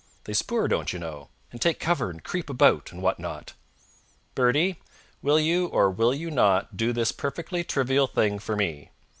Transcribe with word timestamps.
They 0.23 0.33
spoor, 0.33 0.67
don't 0.67 0.91
you 0.91 0.97
know, 0.97 1.29
and 1.51 1.61
take 1.61 1.79
cover 1.79 2.09
and 2.09 2.23
creep 2.23 2.49
about, 2.49 2.91
and 2.91 3.03
what 3.03 3.19
not." 3.19 3.53
"Bertie, 4.33 4.81
will 5.21 5.39
you 5.39 5.67
or 5.67 5.91
will 5.91 6.11
you 6.15 6.31
not 6.31 6.75
do 6.75 6.91
this 6.91 7.11
perfectly 7.11 7.63
trivial 7.63 8.07
thing 8.07 8.39
for 8.39 8.55
me? 8.55 8.89